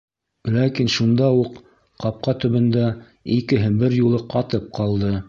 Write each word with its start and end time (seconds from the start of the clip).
Ләкин 0.53 0.87
шунда 0.93 1.27
уҡ, 1.41 1.59
ҡапҡа 2.05 2.35
төбөндә, 2.45 2.87
икеһе 3.39 3.71
бер 3.85 3.99
юлы 4.03 4.23
ҡатып 4.37 4.67
ҡалды. 4.81 5.15